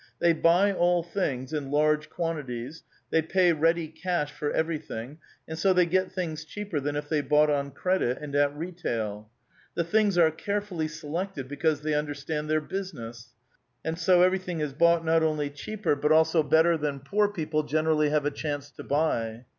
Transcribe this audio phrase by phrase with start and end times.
[0.17, 2.81] They buy all things in large quan tities;
[3.13, 7.21] Ihey pa}^ ready cash for everything, and so they get things cheaper than if they
[7.21, 9.29] bought on credit and at retail.
[9.75, 13.35] The things are carefully selected because the}* understand their business;
[13.85, 18.09] and s6 everything is bought not only cheaper but also better than poor people generally
[18.09, 19.45] have a chance to buv.